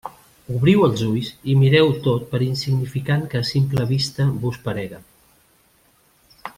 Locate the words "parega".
4.69-5.03